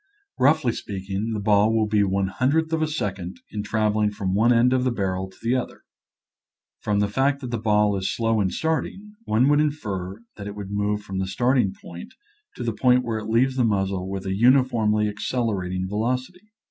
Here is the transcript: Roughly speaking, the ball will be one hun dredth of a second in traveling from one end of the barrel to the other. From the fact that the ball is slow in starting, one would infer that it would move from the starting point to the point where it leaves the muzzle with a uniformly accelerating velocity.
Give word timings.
Roughly 0.39 0.71
speaking, 0.71 1.29
the 1.33 1.39
ball 1.39 1.71
will 1.71 1.85
be 1.85 2.01
one 2.01 2.29
hun 2.29 2.49
dredth 2.49 2.73
of 2.73 2.81
a 2.81 2.87
second 2.87 3.39
in 3.51 3.61
traveling 3.61 4.09
from 4.09 4.33
one 4.33 4.51
end 4.51 4.73
of 4.73 4.83
the 4.83 4.89
barrel 4.89 5.29
to 5.29 5.37
the 5.43 5.53
other. 5.53 5.83
From 6.79 7.01
the 7.01 7.07
fact 7.07 7.39
that 7.41 7.51
the 7.51 7.59
ball 7.59 7.95
is 7.95 8.11
slow 8.11 8.41
in 8.41 8.49
starting, 8.49 9.13
one 9.25 9.47
would 9.47 9.59
infer 9.59 10.23
that 10.37 10.47
it 10.47 10.55
would 10.55 10.71
move 10.71 11.03
from 11.03 11.19
the 11.19 11.27
starting 11.27 11.71
point 11.79 12.15
to 12.55 12.63
the 12.63 12.73
point 12.73 13.03
where 13.05 13.19
it 13.19 13.29
leaves 13.29 13.57
the 13.57 13.63
muzzle 13.63 14.09
with 14.09 14.25
a 14.25 14.33
uniformly 14.33 15.07
accelerating 15.07 15.85
velocity. 15.87 16.49